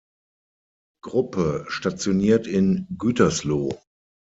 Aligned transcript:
Gruppe 1.03 1.65
stationiert 1.67 2.47
in 2.47 2.87
Gütersloh. 2.97 3.77